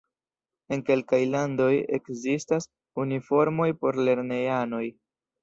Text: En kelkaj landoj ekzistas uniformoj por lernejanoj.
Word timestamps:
En 0.77 0.81
kelkaj 0.85 1.19
landoj 1.33 1.73
ekzistas 1.99 2.67
uniformoj 3.05 3.69
por 3.85 4.01
lernejanoj. 4.09 4.83